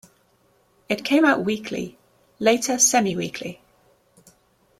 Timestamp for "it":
0.89-1.05